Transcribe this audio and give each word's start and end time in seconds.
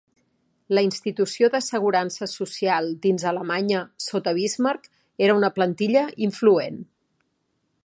La 0.75 0.83
institució 0.85 1.49
d'assegurança 1.55 2.27
social 2.31 2.89
dins 3.03 3.27
Alemanya 3.33 3.83
sota 4.07 4.35
Bismarck 4.39 4.91
era 5.27 5.39
una 5.43 5.55
plantilla 5.59 6.07
influent. 6.31 6.85